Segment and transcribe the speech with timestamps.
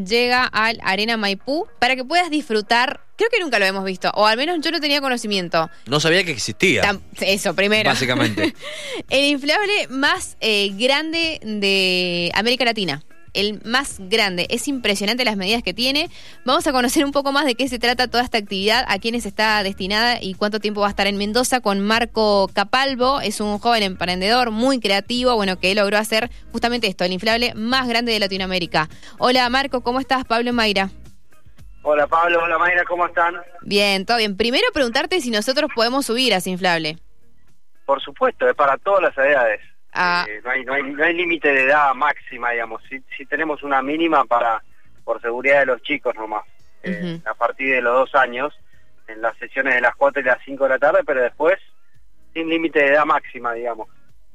[0.00, 3.00] llega al Arena Maipú para que puedas disfrutar.
[3.16, 5.68] Creo que nunca lo hemos visto, o al menos yo no tenía conocimiento.
[5.86, 6.82] No sabía que existía.
[6.82, 7.90] Tam- Eso, primero.
[7.90, 8.54] Básicamente.
[9.10, 13.02] El inflable más eh, grande de América Latina.
[13.32, 14.46] El más grande.
[14.50, 16.10] Es impresionante las medidas que tiene.
[16.44, 19.26] Vamos a conocer un poco más de qué se trata toda esta actividad, a quiénes
[19.26, 23.20] está destinada y cuánto tiempo va a estar en Mendoza con Marco Capalvo.
[23.20, 27.88] Es un joven emprendedor muy creativo, bueno, que logró hacer justamente esto, el inflable más
[27.88, 28.88] grande de Latinoamérica.
[29.18, 30.24] Hola Marco, ¿cómo estás?
[30.24, 30.90] Pablo Mayra.
[31.82, 33.34] Hola Pablo, hola Mayra, ¿cómo están?
[33.62, 34.36] Bien, todo bien.
[34.36, 36.98] Primero preguntarte si nosotros podemos subir a ese inflable.
[37.86, 39.60] Por supuesto, es para todas las edades.
[39.92, 40.26] Ah.
[40.28, 42.82] Eh, no hay, no hay, no hay límite de edad máxima, digamos.
[42.88, 44.62] Si, si tenemos una mínima para
[45.04, 46.44] por seguridad de los chicos nomás.
[46.82, 47.28] Eh, Ujú.
[47.28, 48.54] A partir de los dos años,
[49.08, 51.58] en las sesiones de las 4 y las 5 de la tarde, pero después
[52.32, 53.88] sin límite de edad máxima, digamos.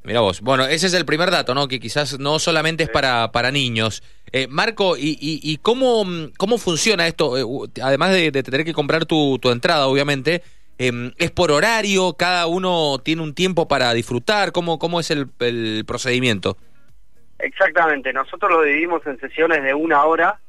[0.04, 0.42] Mira vos.
[0.42, 1.68] Bueno, ese es el primer dato, ¿no?
[1.68, 4.04] Que quizás no solamente es para, para niños.
[4.32, 6.06] Eh, Marco, ¿y, y, y cómo,
[6.38, 7.38] cómo funciona esto?
[7.38, 10.44] Eh, además de, de tener que comprar tu, tu entrada, obviamente,
[10.78, 12.14] em, ¿es por horario?
[12.14, 14.52] ¿Cada uno tiene un tiempo para disfrutar?
[14.52, 16.58] ¿Cómo, cómo es el, el procedimiento?
[17.40, 20.40] Exactamente, nosotros lo dividimos en sesiones de una hora.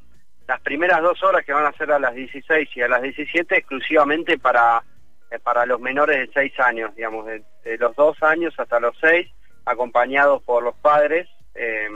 [0.47, 3.57] Las primeras dos horas que van a ser a las 16 y a las 17
[3.57, 4.83] exclusivamente para,
[5.31, 7.43] eh, para los menores de 6 años, digamos, de,
[7.79, 9.29] los 2 años hasta los 6,
[9.65, 11.29] acompañados por los padres.
[11.55, 11.89] eh,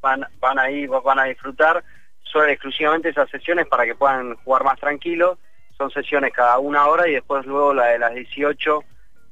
[0.00, 1.82] van, van ahí, van a disfrutar.
[2.22, 5.38] Son exclusivamente esas sesiones para que puedan jugar más tranquilos.
[5.78, 8.84] Son sesiones cada una hora y después luego la de las 18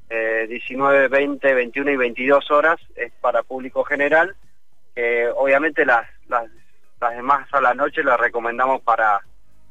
[0.09, 4.35] eh, 19, 20, 21 y 22 horas es para público general.
[4.95, 6.45] Eh, obviamente las, las,
[7.01, 9.19] las demás a la noche las recomendamos para,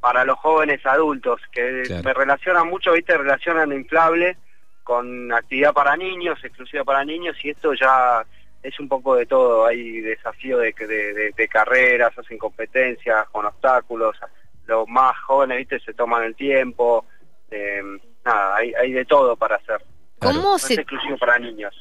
[0.00, 2.02] para los jóvenes adultos, que Claro.
[2.02, 4.36] me relacionan mucho, viste, relacionan inflable
[4.82, 8.26] con actividad para niños, exclusiva para niños, y esto ya
[8.62, 9.64] es un poco de todo.
[9.66, 14.16] Hay desafío de, de, de- de carreras, hacen competencias con obstáculos.
[14.66, 17.04] Los más jóvenes, viste, se toman el tiempo.
[17.50, 17.82] eh,
[18.24, 19.82] nada, hay, hay de todo para hacer.
[20.18, 21.74] ¿Cómo No es se, exclusivo para niños.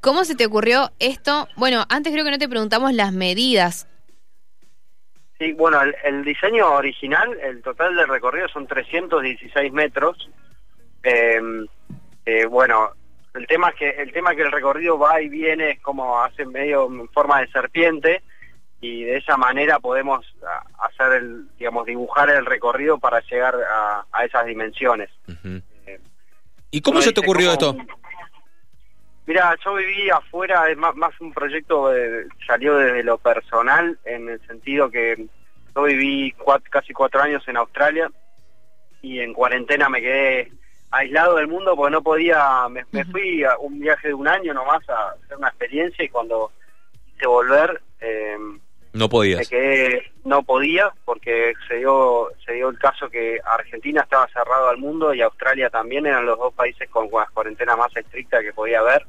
[0.00, 1.48] ¿Cómo se te ocurrió esto?
[1.56, 3.86] Bueno, antes creo que no te preguntamos las medidas.
[5.38, 10.30] Sí, bueno, el, el diseño original, el total del recorrido son 316 metros.
[11.02, 11.40] Eh,
[12.26, 12.90] eh, bueno,
[13.34, 16.22] el tema es que el tema es que el recorrido va y viene es como
[16.22, 18.22] hace medio en forma de serpiente
[18.80, 20.24] y de esa manera podemos
[20.78, 25.10] hacer el, digamos, dibujar el recorrido para llegar a, a esas dimensiones.
[25.86, 26.00] Eh,
[26.70, 27.94] ¿Y cómo se te ocurrió como- esto?
[29.26, 34.28] Mira, yo viví afuera, es más, más un proyecto de- salió desde lo personal, en
[34.28, 35.26] el sentido que
[35.76, 38.10] yo viví cuat- casi cuatro años en Australia
[39.02, 40.50] y en cuarentena me quedé
[40.90, 44.52] aislado del mundo porque no podía, me, me fui a un viaje de un año
[44.52, 46.50] nomás a hacer una experiencia y cuando
[47.12, 48.36] quise volver eh,
[48.92, 49.08] No
[49.48, 54.78] quedé, no podía porque se dio, se dio el caso que Argentina estaba cerrado al
[54.78, 58.80] mundo y Australia también eran los dos países con las cuarentenas más estrictas que podía
[58.80, 59.06] haber.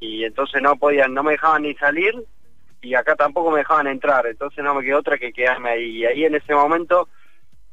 [0.00, 2.14] Y entonces no podían, no me dejaban ni salir
[2.80, 5.98] y acá tampoco me dejaban entrar, entonces no me quedó otra que quedarme ahí.
[5.98, 7.08] Y ahí en ese momento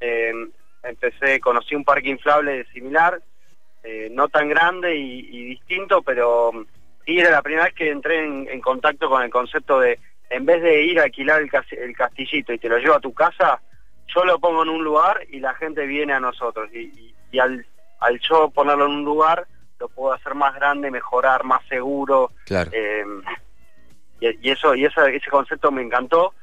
[0.02, 0.34] eh,
[0.84, 3.22] empecé, conocí un parque inflable similar,
[3.84, 6.52] eh, no tan grande y, distinto, pero
[7.06, 9.98] sí era la primera vez que entré en, en contacto con el concepto de,
[10.30, 13.00] en vez de ir a alquilar el, cas- el castillito y te lo llevo a
[13.00, 13.62] tu casa,
[14.08, 16.70] yo lo pongo en un lugar y la gente viene a nosotros.
[16.74, 17.66] Y, y- y al,
[18.00, 19.46] al yo ponerlo en un lugar,
[19.80, 22.32] lo puedo hacer más grande, mejorar, más seguro.
[22.46, 22.72] Claro.
[22.74, 23.06] eh,
[24.20, 26.34] y, y eso y ese concepto me encantó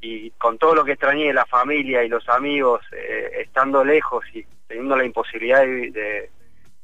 [0.00, 4.24] y con todo lo que extrañé de la familia y los amigos eh, estando lejos
[4.32, 6.30] y teniendo la imposibilidad de, de-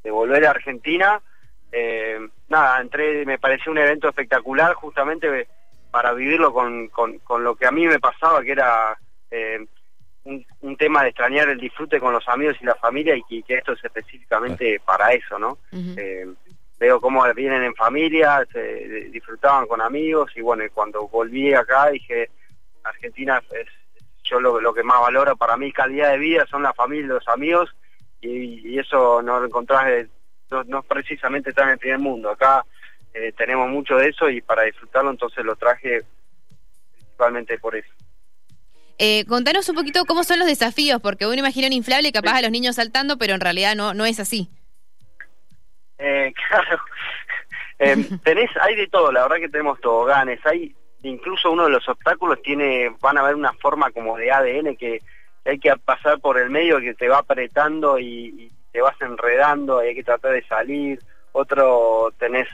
[0.03, 1.19] de volver a Argentina
[1.71, 5.47] eh, nada entré me pareció un evento espectacular justamente
[5.91, 8.97] para vivirlo con, con, con lo que a mí me pasaba que era
[9.31, 9.65] eh,
[10.25, 13.43] un, un tema de extrañar el disfrute con los amigos y la familia y que,
[13.43, 15.57] que esto es específicamente para eso no
[15.97, 16.27] eh,
[16.79, 18.59] veo cómo vienen en familia, se
[19.09, 22.29] disfrutaban con amigos y bueno, cuando volví acá dije,
[22.83, 23.67] Argentina es
[24.23, 27.07] yo lo, lo que más valoro para mí calidad de vida son la familia y
[27.07, 27.73] los amigos
[28.21, 30.09] y, y eso no lo encontrás, de-
[30.51, 32.65] no, no precisamente está en el primer mundo, acá
[33.13, 36.03] eh, tenemos mucho de eso y para disfrutarlo entonces lo traje
[36.91, 37.89] principalmente por eso.
[38.99, 42.41] Eh, contanos un poquito cómo son los desafíos, porque uno imagina un inflable capaz a
[42.41, 44.49] los niños saltando, pero en realidad no, no es así.
[45.99, 46.81] Eh, claro.
[47.79, 51.87] Eh, tenés, hay de todo, la verdad que tenemos toboganes, hay incluso uno de los
[51.87, 55.01] obstáculos tiene, van a ver una forma como de ADN que
[55.45, 59.83] hay que pasar por el medio que te va apretando y, y te vas enredando
[59.83, 60.99] y hay que tratar de salir,
[61.33, 62.47] otro tenés,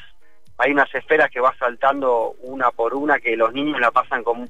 [0.57, 4.47] hay unas esferas que vas saltando una por una que los niños la pasan como,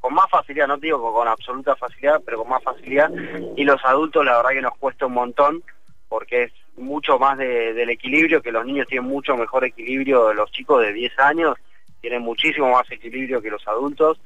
[0.00, 3.10] con más facilidad, no digo con, absoluta facilidad, pero con más facilidad.
[3.56, 5.62] Y los adultos la verdad que nos cuesta un montón
[6.08, 10.82] porque es mucho más del equilibrio, que los niños tienen mucho mejor equilibrio, los chicos
[10.82, 11.56] de 10 años
[12.00, 14.20] tienen muchísimo más equilibrio que los adultos.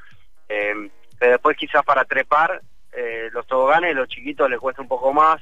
[0.49, 2.61] Eh, pero después quizás para trepar,
[2.93, 5.41] eh, los toboganes, los chiquitos les cuesta un poco más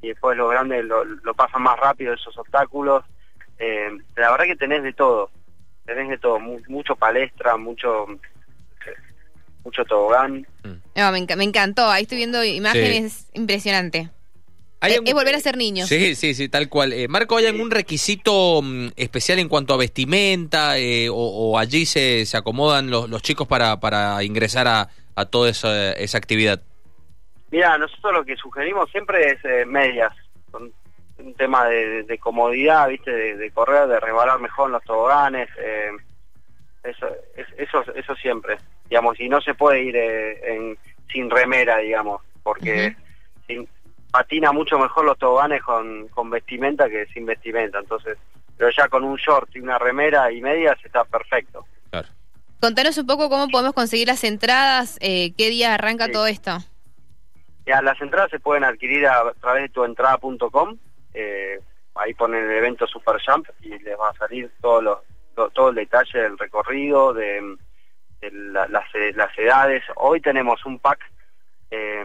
[0.00, 3.04] y después los grandes lo, pasan más rápido esos obstáculos.
[3.58, 5.30] Eh, la verdad que tenés de todo,
[5.84, 8.06] tenés de todo, mucho palestra, mucho
[9.64, 10.46] mucho tobogán.
[10.94, 14.08] No, me, encantó, ahí estoy viendo imágenes impresionantes.
[14.82, 15.88] Es, volver a ser niños.
[15.88, 16.92] Sí, sí, sí, tal cual.
[16.92, 22.24] Eh, Marco, ¿hay algún requisito mm, especial en cuanto a vestimenta eh, o, allí se,
[22.26, 26.62] se acomodan los, los, chicos para, para ingresar a, a toda esa, esa, actividad?
[27.50, 30.12] Mira, nosotros lo que sugerimos siempre es eh, medias,
[31.18, 35.48] un tema de, comodidad, viste, de, correr, de rebalar mejor los toboganes,
[36.82, 37.08] eso,
[37.56, 38.58] eso, eso siempre,
[38.88, 40.78] digamos, y no se puede ir en,
[41.12, 42.96] sin remera, digamos, porque
[43.46, 43.68] sin,
[44.10, 48.16] patina mucho mejor los toboganes con, con vestimenta que sin vestimenta, entonces,
[48.56, 51.66] pero ya con un short y una remera y medias está perfecto.
[51.90, 52.08] Claro.
[52.60, 56.58] Contanos un poco cómo podemos conseguir las entradas, eh, qué día arranca todo esto.
[57.66, 60.78] Ya, las entradas se pueden adquirir a, través de tuentrada.com,
[61.16, 61.60] eh,
[61.94, 65.02] ahí ponen el evento Super Jump y les va a salir todo, lo,
[65.52, 67.56] todo, el detalle del recorrido, de,
[68.30, 69.82] las, las edades.
[69.96, 71.00] Hoy tenemos un pack
[71.70, 72.04] eh,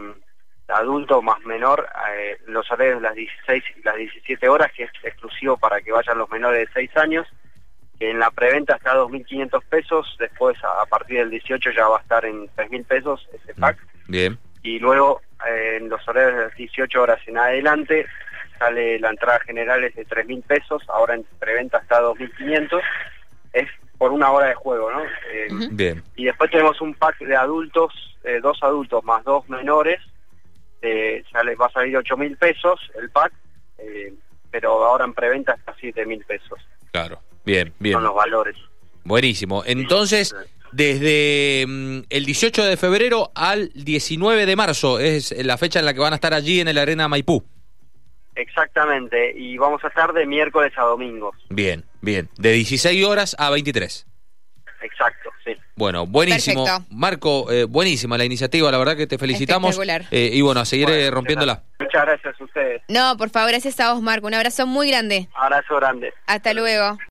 [0.68, 1.86] adulto más menor,
[2.16, 5.92] eh, los horarios de las 16 y las 17 horas, que es exclusivo para que
[5.92, 7.26] vayan los menores de 6 años,
[7.98, 11.98] que en la preventa está a 2.500 pesos, después a, partir del 18 ya va
[11.98, 13.78] a estar en 3.000 pesos ese pack.
[14.06, 14.38] Mm, bien.
[14.62, 18.06] Y luego eh, en los horarios de las 18 horas en adelante
[18.62, 22.80] sale la entrada general es de 3.000 pesos, ahora en preventa está a 2.500,
[23.52, 23.68] es
[23.98, 25.02] por una hora de juego, ¿no?
[25.02, 26.02] Eh, bien.
[26.16, 27.92] Y después tenemos un pack de adultos,
[28.40, 30.00] dos adultos más dos menores,
[30.82, 33.32] eh, sale, va a salir 8 mil pesos el pack,
[33.78, 34.12] eh,
[34.50, 36.58] pero ahora en preventa está 7 mil pesos.
[36.90, 37.94] Claro, bien, bien.
[37.94, 38.56] Son los valores.
[39.04, 39.62] Buenísimo.
[39.64, 40.34] Entonces,
[40.72, 45.94] desde mm, el 18 de febrero al 19 de marzo es la fecha en la
[45.94, 47.44] que van a estar allí en el Arena Maipú.
[48.34, 51.32] Exactamente, y vamos a estar de miércoles a domingo.
[51.50, 52.28] Bien, bien.
[52.38, 54.06] De 16 horas a 23.
[54.82, 55.52] Exacto, sí.
[55.76, 56.64] Bueno, buenísimo.
[56.90, 59.78] Marco, eh, buenísima la iniciativa, la verdad que te felicitamos.
[60.10, 61.62] Eh, y bueno, a seguir eh, rompiéndola.
[61.78, 62.82] Muchas gracias a ustedes.
[62.88, 64.26] No, por favor, gracias a vos, Marco.
[64.26, 65.28] Un abrazo muy grande.
[65.34, 66.12] Abrazo grande.
[66.26, 66.98] Hasta luego.